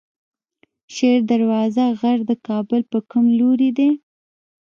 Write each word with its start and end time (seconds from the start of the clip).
شیر 0.93 1.19
دروازه 1.31 1.85
غر 1.99 2.19
د 2.29 2.31
کابل 2.47 2.81
په 2.91 2.99
کوم 3.09 3.25
لوري 3.39 3.69
دی؟ 3.77 3.89